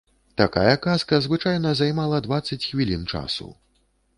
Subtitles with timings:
[0.41, 3.53] Такая казка звычайна займала дваццаць хвілін часу.